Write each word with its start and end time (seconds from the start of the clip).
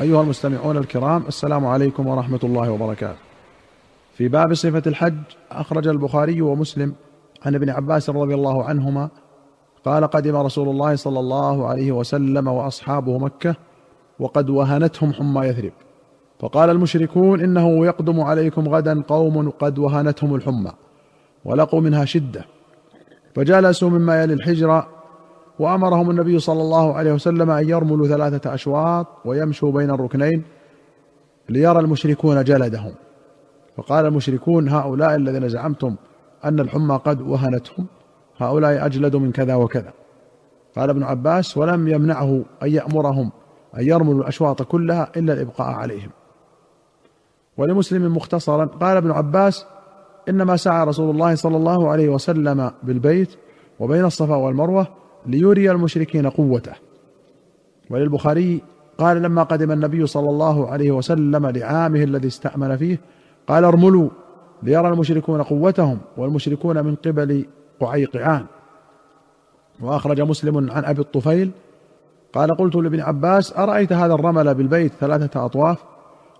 أيها 0.00 0.22
المستمعون 0.22 0.76
الكرام 0.76 1.24
السلام 1.28 1.66
عليكم 1.66 2.06
ورحمة 2.06 2.40
الله 2.44 2.70
وبركاته. 2.70 3.18
في 4.14 4.28
باب 4.28 4.54
صفة 4.54 4.82
الحج 4.86 5.18
أخرج 5.50 5.88
البخاري 5.88 6.42
ومسلم 6.42 6.94
عن 7.42 7.54
ابن 7.54 7.70
عباس 7.70 8.10
رضي 8.10 8.34
الله 8.34 8.64
عنهما 8.64 9.08
قال 9.84 10.06
قدم 10.06 10.36
رسول 10.36 10.68
الله 10.68 10.96
صلى 10.96 11.20
الله 11.20 11.66
عليه 11.66 11.92
وسلم 11.92 12.48
وأصحابه 12.48 13.18
مكة 13.18 13.56
وقد 14.18 14.50
وهنتهم 14.50 15.12
حمى 15.12 15.46
يثرب 15.46 15.72
فقال 16.40 16.70
المشركون 16.70 17.40
إنه 17.40 17.86
يقدم 17.86 18.20
عليكم 18.20 18.68
غدا 18.68 19.02
قوم 19.02 19.50
قد 19.50 19.78
وهنتهم 19.78 20.34
الحمى 20.34 20.72
ولقوا 21.44 21.80
منها 21.80 22.04
شدة 22.04 22.44
فجلسوا 23.34 23.90
مما 23.90 24.22
يلي 24.22 24.34
الحجر 24.34 24.86
وأمرهم 25.58 26.10
النبي 26.10 26.38
صلى 26.38 26.62
الله 26.62 26.94
عليه 26.94 27.12
وسلم 27.12 27.50
أن 27.50 27.68
يرملوا 27.68 28.08
ثلاثة 28.08 28.54
أشواط 28.54 29.06
ويمشوا 29.24 29.72
بين 29.72 29.90
الركنين 29.90 30.44
ليرى 31.48 31.78
المشركون 31.78 32.44
جلدهم. 32.44 32.92
فقال 33.76 34.06
المشركون 34.06 34.68
هؤلاء 34.68 35.14
الذين 35.14 35.48
زعمتم 35.48 35.96
أن 36.44 36.60
الحمى 36.60 37.00
قد 37.04 37.20
وهنتهم 37.20 37.86
هؤلاء 38.38 38.86
أجلد 38.86 39.16
من 39.16 39.32
كذا 39.32 39.54
وكذا. 39.54 39.92
قال 40.76 40.90
ابن 40.90 41.02
عباس 41.02 41.56
ولم 41.56 41.88
يمنعه 41.88 42.42
أن 42.62 42.68
يأمرهم 42.68 43.32
أن 43.78 43.88
يرملوا 43.88 44.22
الأشواط 44.22 44.62
كلها 44.62 45.10
إلا 45.16 45.32
الإبقاء 45.32 45.74
عليهم. 45.74 46.10
ولمسلم 47.56 48.16
مختصرا 48.16 48.64
قال 48.64 48.96
ابن 48.96 49.10
عباس 49.10 49.66
إنما 50.28 50.56
سعى 50.56 50.86
رسول 50.86 51.10
الله 51.10 51.34
صلى 51.34 51.56
الله 51.56 51.88
عليه 51.90 52.08
وسلم 52.08 52.70
بالبيت 52.82 53.36
وبين 53.80 54.04
الصفا 54.04 54.36
والمروة 54.36 54.86
ليري 55.26 55.70
المشركين 55.70 56.26
قوته. 56.26 56.72
وللبخاري 57.90 58.62
قال 58.98 59.22
لما 59.22 59.42
قدم 59.42 59.72
النبي 59.72 60.06
صلى 60.06 60.30
الله 60.30 60.68
عليه 60.68 60.90
وسلم 60.90 61.46
لعامه 61.46 62.02
الذي 62.02 62.26
استأمن 62.28 62.76
فيه 62.76 63.00
قال 63.48 63.64
ارملوا 63.64 64.08
ليرى 64.62 64.88
المشركون 64.88 65.42
قوتهم 65.42 65.98
والمشركون 66.16 66.84
من 66.84 66.94
قبل 66.94 67.46
قعيقعان. 67.80 68.44
وأخرج 69.80 70.20
مسلم 70.20 70.70
عن 70.70 70.84
أبي 70.84 71.00
الطفيل 71.00 71.50
قال 72.32 72.56
قلت 72.56 72.74
لابن 72.76 73.00
عباس 73.00 73.56
أرأيت 73.56 73.92
هذا 73.92 74.14
الرمل 74.14 74.54
بالبيت 74.54 74.92
ثلاثة 74.92 75.44
أطواف 75.44 75.84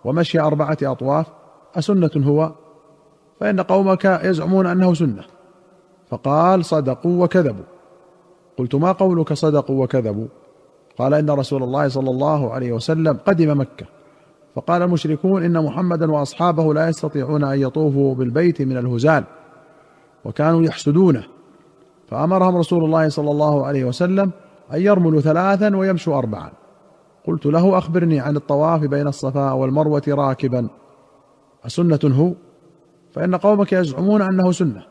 ومشي 0.04 0.40
أربعة 0.40 0.78
أطواف 0.82 1.26
أسنة 1.74 2.10
هو؟ 2.16 2.52
فإن 3.40 3.60
قومك 3.60 4.20
يزعمون 4.24 4.66
أنه 4.66 4.94
سنة. 4.94 5.24
فقال 6.10 6.64
صدقوا 6.64 7.24
وكذبوا. 7.24 7.73
قلت 8.58 8.74
ما 8.74 8.92
قولك 8.92 9.32
صدقوا 9.32 9.84
وكذبوا؟ 9.84 10.26
قال 10.98 11.14
إن 11.14 11.30
رسول 11.30 11.62
الله 11.62 11.88
صلى 11.88 12.10
الله 12.10 12.52
عليه 12.52 12.72
وسلم 12.72 13.18
قدم 13.26 13.60
مكة. 13.60 13.86
فقال 14.54 14.82
المشركون 14.82 15.44
إن 15.44 15.64
محمدا 15.64 16.12
وأصحابه 16.12 16.74
لا 16.74 16.88
يستطيعون 16.88 17.44
أن 17.44 17.60
يطوفوا 17.60 18.14
بالبيت 18.14 18.62
من 18.62 18.76
الهزال 18.76 19.24
وكانوا 20.24 20.62
يحسدونه. 20.62 21.24
فأمرهم 22.08 22.56
رسول 22.56 22.84
الله 22.84 23.08
صلى 23.08 23.30
الله 23.30 23.66
عليه 23.66 23.84
وسلم 23.84 24.30
أن 24.74 24.80
يرملوا 24.80 25.20
ثلاثا 25.20 25.76
ويمشوا 25.76 26.18
اربعا. 26.18 26.50
قلت 27.26 27.46
له 27.46 27.78
أخبرني 27.78 28.20
عن 28.20 28.36
الطواف 28.36 28.80
بين 28.80 29.06
الصفا 29.06 29.52
والمروة 29.52 30.02
راكبا. 30.08 30.68
أسنة 31.66 32.00
هو؟ 32.04 32.32
فإن 33.12 33.34
قومك 33.34 33.72
يزعمون 33.72 34.22
أنه 34.22 34.52
سنة. 34.52 34.82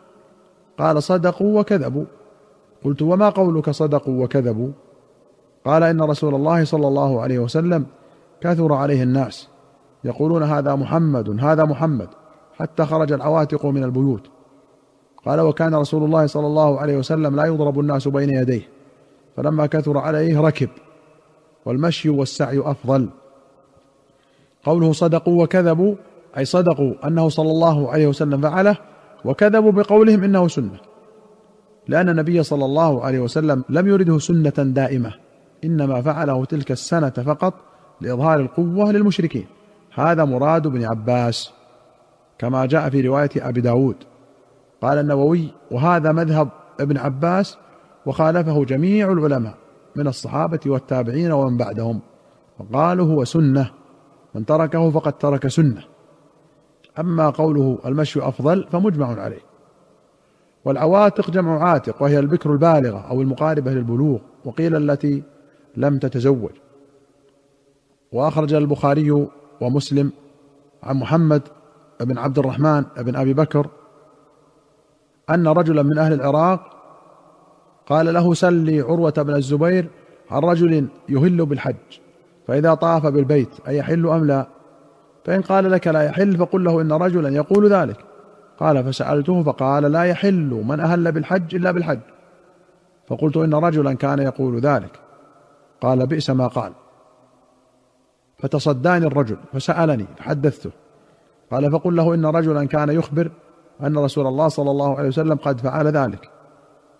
قال 0.79 1.03
صدقوا 1.03 1.59
وكذبوا. 1.59 2.05
قلت 2.83 3.01
وما 3.01 3.29
قولك 3.29 3.69
صدقوا 3.69 4.23
وكذبوا؟ 4.23 4.71
قال 5.65 5.83
إن 5.83 6.01
رسول 6.01 6.35
الله 6.35 6.63
صلى 6.63 6.87
الله 6.87 7.21
عليه 7.21 7.39
وسلم 7.39 7.85
كثر 8.41 8.73
عليه 8.73 9.03
الناس. 9.03 9.47
يقولون 10.03 10.43
هذا 10.43 10.75
محمد 10.75 11.43
هذا 11.43 11.63
محمد. 11.65 12.07
حتى 12.53 12.85
خرج 12.85 13.11
العواتق 13.11 13.65
من 13.65 13.83
البيوت. 13.83 14.27
قال 15.25 15.41
وكان 15.41 15.75
رسول 15.75 16.03
الله 16.03 16.25
صلى 16.25 16.47
الله 16.47 16.79
عليه 16.79 16.97
وسلم 16.97 17.35
لا 17.35 17.45
يضرب 17.45 17.79
الناس 17.79 18.07
بين 18.07 18.29
يديه 18.29 18.67
فلما 19.37 19.65
كثر 19.65 19.97
عليه 19.97 20.39
ركب 20.39 20.69
والمشي 21.65 22.09
والسعي 22.09 22.59
أفضل. 22.59 23.09
قوله 24.63 24.91
صدقوا 24.91 25.43
وكذبوا 25.43 25.95
أي 26.37 26.45
صدقوا 26.45 27.07
أنه 27.07 27.29
صلى 27.29 27.51
الله 27.51 27.91
عليه 27.91 28.07
وسلم 28.07 28.41
فعله 28.41 28.77
وكذبوا 29.25 29.71
بقولهم 29.71 30.23
إنه 30.23 30.47
سنة. 30.47 30.92
لأن 31.87 32.09
النبي 32.09 32.43
صلى 32.43 32.65
الله 32.65 33.05
عليه 33.05 33.19
وسلم 33.19 33.63
لم 33.69 33.87
يرده 33.87 34.19
سنة 34.19 34.53
دائمة 34.57 35.13
إنما 35.63 36.01
فعله 36.01 36.45
تلك 36.45 36.71
السنة 36.71 37.09
فقط 37.09 37.53
لإظهار 38.01 38.39
القوة 38.39 38.91
للمشركين. 38.91 39.45
هذا 39.93 40.25
مراد 40.25 40.67
ابن 40.67 40.85
عباس 40.85 41.51
كما 42.37 42.65
جاء 42.65 42.89
في 42.89 43.01
رواية 43.01 43.29
أبي 43.37 43.61
داود. 43.61 43.95
قال 44.81 44.97
النووي 44.97 45.47
وهذا 45.71 46.11
مذهب 46.11 46.49
ابن 46.79 46.97
عباس 46.97 47.57
وخالفه 48.05 48.65
جميع 48.65 49.11
العلماء 49.11 49.55
من 49.95 50.07
الصحابة 50.07 50.59
والتابعين 50.65 51.31
ومن 51.31 51.57
بعدهم 51.57 51.99
وقالوا 52.59 53.07
هو 53.07 53.23
سنة 53.23 53.71
من 54.35 54.45
تركه 54.45 54.89
فقد 54.89 55.13
ترك 55.13 55.47
سنة. 55.47 55.83
أما 56.99 57.29
قوله 57.29 57.79
المشي 57.85 58.19
أفضل 58.19 58.67
فمجمع 58.71 59.21
عليه. 59.21 59.52
والعواتق 60.65 61.31
جمع 61.31 61.63
عاتق 61.63 62.03
وهي 62.03 62.19
البكر 62.19 62.51
البالغة 62.53 62.99
أو 63.09 63.21
المقاربة 63.21 63.71
للبلوغ 63.71 64.19
وقيل 64.45 64.75
التي 64.75 65.23
لم 65.77 65.99
تتزوج. 65.99 66.51
وأخرج 68.11 68.53
البخاري 68.53 69.27
ومسلم 69.61 70.11
عن 70.83 70.95
محمد 70.95 71.41
بن 72.01 72.17
عبد 72.17 72.39
الرحمن 72.39 72.85
بن 72.97 73.15
أبي 73.15 73.33
بكر 73.33 73.67
أن 75.29 75.47
رجلا 75.47 75.83
من 75.83 75.97
أهل 75.97 76.13
العراق 76.13 76.73
قال 77.85 78.13
له 78.13 78.33
سلي 78.33 78.81
عروة 78.81 79.13
بن 79.17 79.35
الزبير 79.35 79.89
عن 80.31 80.41
رجل 80.41 80.87
يهل 81.09 81.45
بالحج 81.45 81.75
فإذا 82.47 82.73
طاف 82.73 83.05
بالبيت 83.05 83.49
أيحل 83.67 84.07
أم 84.07 84.25
لا؟ 84.25 84.47
فإن 85.25 85.41
قال 85.41 85.71
لك 85.71 85.87
لا 85.87 86.01
يحل 86.01 86.37
فقل 86.37 86.63
له 86.63 86.81
إن 86.81 86.91
رجلا 86.91 87.29
يقول 87.29 87.69
ذلك. 87.69 87.97
قال 88.59 88.83
فسألته 88.83 89.43
فقال 89.43 89.83
لا 89.83 90.03
يحل 90.03 90.63
من 90.67 90.79
أهل 90.79 91.11
بالحج 91.11 91.55
إلا 91.55 91.71
بالحج. 91.71 91.99
فقلت 93.07 93.37
إن 93.37 93.53
رجلا 93.53 93.93
كان 93.93 94.19
يقول 94.19 94.59
ذلك. 94.59 94.99
قال 95.81 96.07
بئس 96.07 96.29
ما 96.29 96.47
قال. 96.47 96.71
فتصداني 98.37 99.05
الرجل 99.05 99.37
فسألني 99.53 100.05
فحدثته. 100.17 100.71
قال 101.51 101.71
فقل 101.71 101.95
له 101.95 102.13
إن 102.13 102.25
رجلا 102.25 102.67
كان 102.67 102.89
يخبر 102.89 103.31
أن 103.81 103.97
رسول 103.97 104.27
الله 104.27 104.47
صلى 104.47 104.71
الله 104.71 104.97
عليه 104.97 105.07
وسلم 105.07 105.35
قد 105.35 105.59
فعل 105.59 105.87
ذلك. 105.87 106.29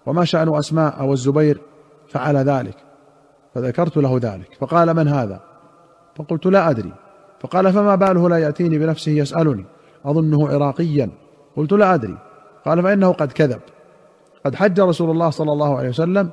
وما 0.06 0.26
شأن 0.26 0.56
أسماء 0.56 1.00
أو 1.00 1.14
الزبير 1.14 1.62
فعل 2.08 2.38
ذلك. 2.38 2.76
فذكرت 3.56 3.98
له 3.98 4.18
ذلك. 4.22 4.54
فقال 4.60 4.94
من 4.94 5.08
هذا؟ 5.08 5.42
فقلت 6.16 6.46
لا 6.46 6.70
أدري. 6.70 6.94
فقال 7.40 7.74
فما 7.74 7.96
باله 7.96 8.30
لا 8.30 8.38
يأتيني 8.38 8.78
بنفسه 8.78 9.12
يسألني. 9.12 9.66
أظنه 10.06 10.50
عراقيا. 10.50 11.10
قلت 11.58 11.72
لا 11.74 11.94
أدري. 11.94 12.18
قال 12.66 12.84
فإنه 12.84 13.12
قد 13.12 13.32
كذب. 13.32 13.60
قد 14.46 14.56
حج 14.56 14.80
رسول 14.80 15.10
الله 15.10 15.30
صلى 15.30 15.52
الله 15.52 15.78
عليه 15.78 15.90
وسلم 15.90 16.30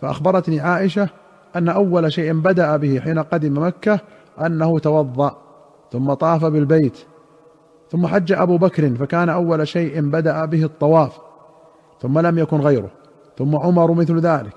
فأخبرتني 0.00 0.60
عائشة 0.60 1.08
أن 1.56 1.68
أول 1.68 2.12
شيء 2.12 2.32
بدأ 2.32 2.76
به 2.76 3.00
حين 3.00 3.18
قدم 3.18 3.66
مكة 3.66 4.00
أنه 4.40 4.78
توضأ 4.78 5.36
ثم 5.92 6.12
طاف 6.12 6.44
بالبيت 6.44 6.98
ثم 7.90 8.06
حج 8.06 8.32
أبو 8.32 8.56
بكر 8.56 8.94
فكان 8.94 9.28
أول 9.28 9.68
شيء 9.68 10.00
بدأ 10.00 10.44
به 10.44 10.64
الطواف 10.64 11.18
ثم 12.00 12.18
لم 12.18 12.38
يكن 12.38 12.60
غيره 12.60 12.90
ثم 13.38 13.56
عمر 13.56 13.92
مثل 13.92 14.18
ذلك 14.18 14.54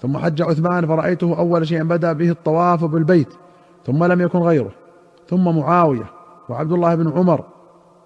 ثم 0.00 0.18
حج 0.18 0.42
عثمان 0.42 0.86
فرأيته 0.86 1.38
أول 1.38 1.66
شيء 1.66 1.84
بدأ 1.84 2.12
به 2.12 2.30
الطواف 2.30 2.84
بالبيت 2.84 3.28
ثم 3.86 4.04
لم 4.04 4.20
يكن 4.20 4.38
غيره 4.38 4.70
ثم 5.28 5.58
معاوية 5.58 6.06
وعبد 6.48 6.72
الله 6.72 6.94
بن 6.94 7.12
عمر 7.12 7.44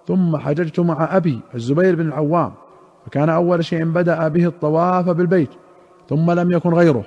ثم 0.09 0.37
حججت 0.37 0.79
مع 0.79 1.17
أبي 1.17 1.39
الزبير 1.55 1.95
بن 1.95 2.07
العوام 2.07 2.51
فكان 3.05 3.29
أول 3.29 3.65
شيء 3.65 3.85
بدأ 3.85 4.27
به 4.27 4.45
الطواف 4.45 5.09
بالبيت 5.09 5.49
ثم 6.09 6.31
لم 6.31 6.51
يكن 6.51 6.73
غيره 6.73 7.03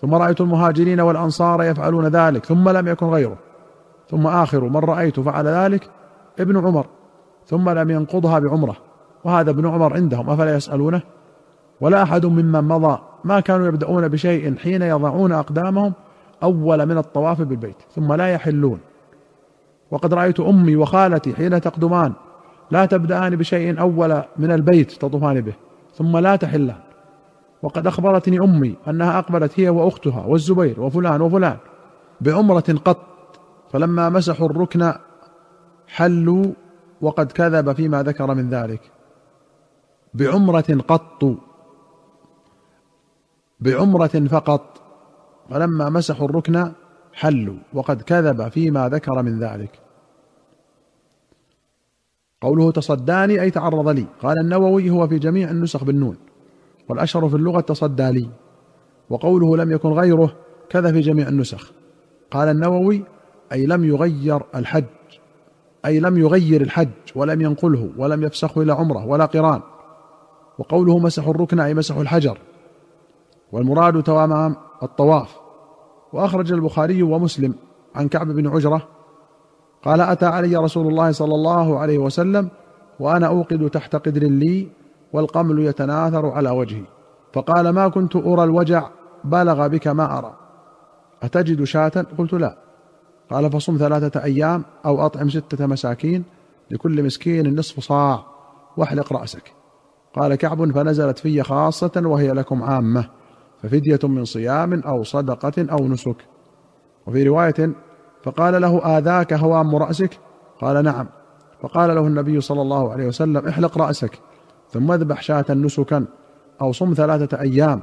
ثم 0.00 0.14
رأيت 0.14 0.40
المهاجرين 0.40 1.00
والأنصار 1.00 1.62
يفعلون 1.62 2.06
ذلك 2.06 2.44
ثم 2.44 2.68
لم 2.68 2.88
يكن 2.88 3.06
غيره 3.06 3.36
ثم 4.10 4.26
آخر 4.26 4.64
من 4.64 4.76
رأيت 4.76 5.20
فعل 5.20 5.46
ذلك 5.46 5.90
ابن 6.38 6.66
عمر 6.66 6.86
ثم 7.46 7.70
لم 7.70 7.90
ينقضها 7.90 8.38
بعمرة 8.38 8.76
وهذا 9.24 9.50
ابن 9.50 9.66
عمر 9.66 9.94
عندهم 9.94 10.30
أفلا 10.30 10.56
يسألونه؟ 10.56 11.02
ولا 11.80 12.02
أحد 12.02 12.26
ممن 12.26 12.64
مضى 12.64 12.98
ما 13.24 13.40
كانوا 13.40 13.66
يبدأون 13.66 14.08
بشيء 14.08 14.56
حين 14.56 14.82
يضعون 14.82 15.32
أقدامهم 15.32 15.92
أول 16.42 16.86
من 16.86 16.98
الطواف 16.98 17.42
بالبيت 17.42 17.76
ثم 17.94 18.12
لا 18.12 18.28
يحلون. 18.28 18.78
وقد 19.94 20.14
رأيت 20.14 20.40
أمي 20.40 20.76
وخالتي 20.76 21.34
حين 21.34 21.60
تقدمان 21.60 22.12
لا 22.70 22.86
تبدأان 22.86 23.36
بشيء 23.36 23.80
أول 23.80 24.22
من 24.36 24.50
البيت 24.50 24.92
تطوفان 24.92 25.40
به 25.40 25.54
ثم 25.94 26.18
لا 26.18 26.36
تحلان 26.36 26.80
وقد 27.62 27.86
أخبرتني 27.86 28.38
أمي 28.40 28.76
أنها 28.88 29.18
أقبلت 29.18 29.60
هي 29.60 29.68
وأختها 29.68 30.24
والزبير 30.26 30.80
وفلان 30.80 31.20
وفلان 31.20 31.56
بعمره 32.20 32.80
قط 32.84 33.06
فلما 33.72 34.08
مسحوا 34.08 34.46
الركن 34.46 34.92
حلوا 35.88 36.44
وقد 37.00 37.32
كذب 37.32 37.72
فيما 37.72 38.02
ذكر 38.02 38.34
من 38.34 38.50
ذلك. 38.50 38.80
بعمرة 40.14 40.82
قط 40.88 41.36
بعمرة 43.60 44.26
فقط 44.30 44.82
فلما 45.50 45.90
مسحوا 45.90 46.28
الركن 46.28 46.72
حلوا 47.12 47.56
وقد 47.72 48.02
كذب 48.02 48.48
فيما 48.48 48.88
ذكر 48.88 49.22
من 49.22 49.38
ذلك. 49.38 49.83
قوله 52.44 52.70
تصداني 52.70 53.42
أي 53.42 53.50
تعرض 53.50 53.88
لي. 53.88 54.06
قال 54.22 54.38
النووي 54.38 54.90
هو 54.90 55.08
في 55.08 55.18
جميع 55.18 55.50
النسخ 55.50 55.84
بالنون. 55.84 56.16
والأشهر 56.88 57.28
في 57.28 57.36
اللغة 57.36 57.60
تصدى 57.60 58.10
لي. 58.10 58.28
وقوله 59.10 59.56
لم 59.56 59.72
يكن 59.72 59.88
غيره 59.88 60.32
كذا 60.68 60.92
في 60.92 61.00
جميع 61.00 61.28
النسخ. 61.28 61.72
قال 62.30 62.48
النووي 62.48 63.04
أي 63.52 63.66
لم 63.66 63.84
يغير 63.84 64.42
الحج. 64.54 64.84
أي 65.86 66.00
لم 66.00 66.18
يغير 66.18 66.60
الحج 66.60 66.88
ولم 67.16 67.40
ينقله 67.40 67.90
ولم 67.96 68.22
يفسخه 68.22 68.62
إلى 68.62 68.72
عمره 68.72 69.06
ولا 69.06 69.24
قران. 69.24 69.60
وقوله 70.58 70.98
مسحوا 70.98 71.34
الركن 71.34 71.60
أي 71.60 71.74
مسحوا 71.74 72.02
الحجر. 72.02 72.38
والمراد 73.52 74.02
توامام 74.02 74.56
الطواف. 74.82 75.36
وأخرج 76.12 76.52
البخاري 76.52 77.02
ومسلم 77.02 77.54
عن 77.94 78.08
كعب 78.08 78.26
بن 78.26 78.46
عجرة 78.46 78.88
قال 79.84 80.00
أتى 80.00 80.26
علي 80.26 80.56
رسول 80.56 80.86
الله 80.86 81.12
صلى 81.12 81.34
الله 81.34 81.78
عليه 81.78 81.98
وسلم 81.98 82.48
وأنا 83.00 83.26
أوقد 83.26 83.70
تحت 83.70 83.96
قدر 83.96 84.22
لي 84.22 84.68
والقمل 85.12 85.58
يتناثر 85.58 86.26
على 86.26 86.50
وجهي. 86.50 86.84
فقال 87.32 87.68
ما 87.68 87.88
كنت 87.88 88.16
أرى 88.16 88.44
الوجع؟ 88.44 88.88
بلغ 89.24 89.66
بك 89.66 89.88
ما 89.88 90.18
أرى. 90.18 90.34
أتجد 91.22 91.64
شاة؟ 91.64 92.06
قلت 92.18 92.32
لا. 92.32 92.58
قال 93.30 93.50
فصم 93.50 93.76
ثلاثة 93.76 94.24
أيام 94.24 94.64
أو 94.86 95.06
أطعم 95.06 95.28
ستة 95.30 95.66
مساكين 95.66 96.24
لكل 96.70 97.02
مسكين 97.02 97.58
نصف 97.58 97.80
صاع 97.80 98.24
واحلق 98.76 99.12
رأسك. 99.12 99.52
قال 100.16 100.34
كعب 100.34 100.72
فنزلت 100.72 101.18
في 101.18 101.42
خاصة 101.42 101.92
وهي 101.96 102.32
لكم 102.32 102.62
عامة 102.62 103.06
ففدية 103.62 103.98
من 104.04 104.24
صيام 104.24 104.80
أو 104.80 105.02
صدقة 105.02 105.66
أو 105.72 105.88
نسك. 105.88 106.16
وفي 107.06 107.28
رواية 107.28 107.74
فقال 108.24 108.62
له 108.62 108.98
آذاك 108.98 109.32
هوام 109.32 109.76
رأسك؟ 109.76 110.18
قال 110.60 110.84
نعم. 110.84 111.06
فقال 111.62 111.94
له 111.94 112.06
النبي 112.06 112.40
صلى 112.40 112.62
الله 112.62 112.92
عليه 112.92 113.06
وسلم 113.06 113.48
احلق 113.48 113.78
رأسك 113.78 114.18
ثم 114.70 114.92
اذبح 114.92 115.22
شاة 115.22 115.44
نسكا 115.50 116.04
أو 116.62 116.72
صم 116.72 116.94
ثلاثة 116.94 117.40
أيام 117.40 117.82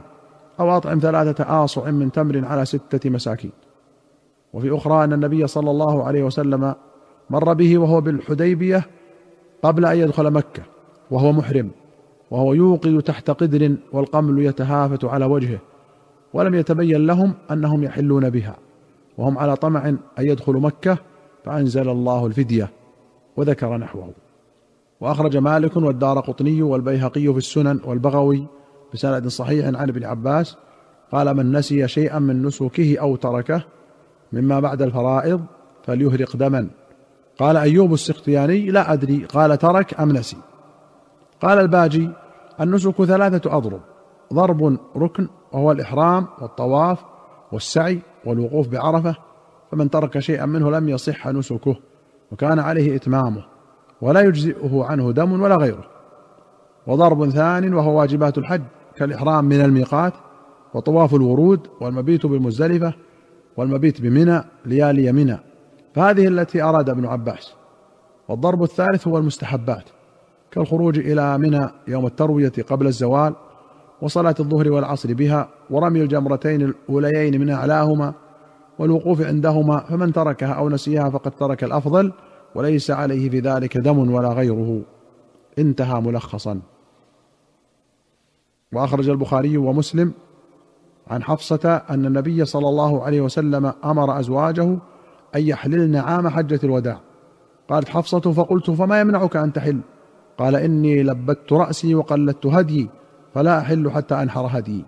أو 0.59 0.77
أطعم 0.77 0.99
ثلاثة 0.99 1.63
آصع 1.63 1.91
من 1.91 2.11
تمر 2.11 2.45
على 2.45 2.65
ستة 2.65 3.09
مساكين. 3.09 3.51
وفي 4.53 4.75
أخرى 4.75 5.03
أن 5.03 5.13
النبي 5.13 5.47
صلى 5.47 5.71
الله 5.71 6.03
عليه 6.03 6.23
وسلم 6.23 6.75
مر 7.29 7.53
به 7.53 7.77
وهو 7.77 8.01
بالحديبية 8.01 8.87
قبل 9.63 9.85
أن 9.85 9.97
يدخل 9.97 10.31
مكة 10.31 10.63
وهو 11.11 11.31
محرم 11.31 11.71
وهو 12.31 12.53
يوقد 12.53 13.01
تحت 13.01 13.29
قدر 13.29 13.75
والقمل 13.93 14.45
يتهافت 14.45 15.05
على 15.05 15.25
وجهه 15.25 15.59
ولم 16.33 16.55
يتبين 16.55 17.07
لهم 17.07 17.33
أنهم 17.51 17.83
يحلون 17.83 18.29
بها. 18.29 18.55
وهم 19.17 19.37
على 19.37 19.55
طمع 19.55 19.89
أن 19.89 19.97
يدخلوا 20.19 20.61
مكة 20.61 20.97
فأنزل 21.45 21.89
الله 21.89 22.25
الفدية 22.25 22.69
وذكر 23.37 23.77
نحوه. 23.77 24.13
وأخرج 25.01 25.37
مالك 25.37 25.77
والدار 25.77 26.19
قطني 26.19 26.61
والبيهقي 26.61 27.33
في 27.33 27.37
السنن 27.37 27.79
والبغوي 27.85 28.47
بسند 28.93 29.27
صحيح 29.27 29.65
عن 29.65 29.89
ابن 29.89 30.03
عباس 30.05 30.57
قال 31.11 31.37
من 31.37 31.51
نسي 31.51 31.87
شيئا 31.87 32.19
من 32.19 32.45
نسكه 32.45 32.97
أو 32.99 33.15
تركه 33.15 33.63
مما 34.33 34.59
بعد 34.59 34.81
الفرائض 34.81 35.41
فليهرق 35.83 36.35
دما. 36.35 36.67
قال 37.39 37.57
أيوب 37.57 37.93
السختياني 37.93 38.71
لا 38.71 38.93
أدري. 38.93 39.25
قال 39.25 39.57
ترك 39.57 39.99
أم 39.99 40.11
نسي. 40.11 40.37
قال 41.41 41.59
الباجي 41.59 42.09
النسك 42.61 43.03
ثلاثة 43.03 43.57
أضرب 43.57 43.81
ضرب 44.33 44.77
ركن 44.97 45.27
وهو 45.51 45.71
الإحرام 45.71 46.27
والطواف 46.41 46.99
والسعي 47.51 47.99
والوقوف 48.25 48.67
بعرفة 48.67 49.15
فمن 49.71 49.89
ترك 49.89 50.19
شيئا 50.19 50.45
منه 50.45 50.71
لم 50.71 50.89
يصح 50.89 51.27
نسكه 51.27 51.75
وكان 52.31 52.59
عليه 52.59 52.95
إتمامه 52.95 53.43
ولا 54.01 54.21
يجزئه 54.21 54.83
عنه 54.83 55.11
دم 55.11 55.41
ولا 55.41 55.55
غيره. 55.55 55.85
وضرب 56.87 57.29
ثان 57.29 57.73
وهو 57.73 57.99
واجبات 57.99 58.37
الحج 58.37 58.61
كالإحرام 58.95 59.45
من 59.45 59.61
الميقات 59.61 60.13
وطواف 60.73 61.15
الورود 61.15 61.67
والمبيت 61.81 62.25
بالمزدلفة 62.25 62.93
والمبيت 63.57 64.01
بمنى 64.01 64.43
ليالي 64.65 65.11
منى. 65.11 65.37
فهذه 65.95 66.27
التي 66.27 66.61
أراد 66.61 66.89
ابن 66.89 67.05
عباس. 67.05 67.53
والضرب 68.27 68.63
الثالث 68.63 69.07
هو 69.07 69.17
المستحبات 69.17 69.83
كالخروج 70.51 70.99
إلى 70.99 71.37
منى 71.37 71.69
يوم 71.87 72.05
التروية 72.05 72.51
قبل 72.69 72.87
الزوال 72.87 73.35
وصلاة 74.01 74.35
الظهر 74.39 74.71
والعصر 74.71 75.13
بها 75.13 75.49
ورمي 75.69 76.01
الجمرتين 76.01 76.61
الأوليين 76.61 77.41
من 77.41 77.49
أعلاهما 77.49 78.13
والوقوف 78.79 79.21
عندهما 79.21 79.79
فمن 79.79 80.13
تركها 80.13 80.53
أو 80.53 80.69
نسيها 80.69 81.09
فقد 81.09 81.31
ترك 81.31 81.63
الأفضل 81.63 82.13
وليس 82.55 82.91
عليه 82.91 83.29
في 83.29 83.39
ذلك 83.39 83.77
دم 83.77 84.11
ولا 84.11 84.29
غيره. 84.29 84.81
انتهى 85.59 86.01
ملخصا. 86.01 86.59
وأخرج 88.73 89.09
البخاري 89.09 89.57
ومسلم 89.57 90.11
عن 91.07 91.23
حفصة 91.23 91.75
أن 91.89 92.05
النبي 92.05 92.45
صلى 92.45 92.69
الله 92.69 93.03
عليه 93.03 93.21
وسلم 93.21 93.73
أمر 93.85 94.19
أزواجه 94.19 94.77
أن 95.35 95.41
يحللن 95.41 95.95
عام 95.95 96.27
حجة 96.27 96.59
الوداع. 96.63 96.99
قالت 97.69 97.89
حفصة 97.89 98.19
فقلت 98.19 98.71
فما 98.71 98.99
يمنعك 99.01 99.35
أن 99.35 99.53
تحل؟ 99.53 99.79
قال 100.37 100.55
إني 100.55 101.03
لبت 101.03 101.53
رأسي 101.53 101.95
وقلدت 101.95 102.45
هديي 102.45 102.89
فلا 103.33 103.59
أحل 103.59 103.91
حتى 103.91 104.15
أنحر 104.15 104.47
هدي. 104.51 104.85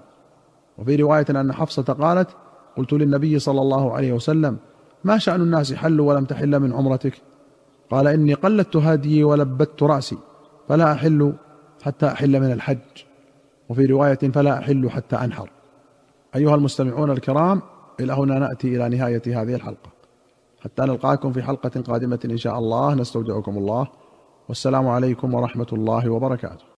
وفي 0.77 0.95
رواية 0.95 1.25
أن 1.29 1.53
حفصة 1.53 1.83
قالت 1.83 2.29
قلت 2.77 2.93
للنبي 2.93 3.39
صلى 3.39 3.61
الله 3.61 3.93
عليه 3.93 4.13
وسلم 4.13 4.57
ما 5.03 5.17
شأن 5.17 5.41
الناس 5.41 5.73
حلوا 5.73 6.13
ولم 6.13 6.25
تحل 6.25 6.59
من 6.59 6.73
عمرتك؟ 6.73 7.21
قال 7.91 8.07
إني 8.07 8.33
قلدت 8.33 8.75
هدي 8.75 9.23
ولبت 9.23 9.83
رأسي 9.83 10.17
فلا 10.69 10.91
أحل 10.91 11.33
حتى 11.83 12.07
أحل 12.07 12.39
من 12.39 12.51
الحج. 12.51 12.77
وفي 13.69 13.85
رواية 13.85 14.19
فلا 14.33 14.59
أحل 14.59 14.89
حتى 14.89 15.15
أنحر. 15.15 15.49
أيها 16.35 16.55
المستمعون 16.55 17.11
الكرام 17.11 17.61
إلى 17.99 18.13
هنا 18.13 18.39
نأتي 18.39 18.75
إلى 18.75 18.97
نهاية 18.97 19.41
هذه 19.41 19.55
الحلقة. 19.55 19.89
حتى 20.63 20.81
نلقاكم 20.81 21.31
في 21.31 21.43
حلقة 21.43 21.81
قادمة 21.81 22.19
إن 22.25 22.37
شاء 22.37 22.59
الله. 22.59 22.95
نستودعكم 22.95 23.57
الله. 23.57 23.87
والسلام 24.49 24.87
عليكم 24.87 25.33
ورحمة 25.33 25.67
الله 25.73 26.09
وبركاته. 26.09 26.65